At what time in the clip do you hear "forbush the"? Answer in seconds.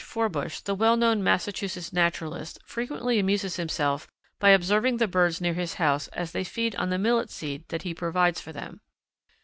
0.03-0.73